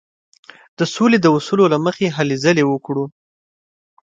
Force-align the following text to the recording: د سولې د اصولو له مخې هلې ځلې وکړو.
د 0.77 0.79
سولې 0.95 1.17
د 1.21 1.27
اصولو 1.37 1.65
له 1.73 1.77
مخې 1.85 2.07
هلې 2.15 2.35
ځلې 2.43 2.63
وکړو. 2.67 3.05